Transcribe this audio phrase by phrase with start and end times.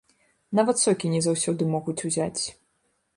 [0.59, 2.43] Нават сокі не заўсёды могуць узяць.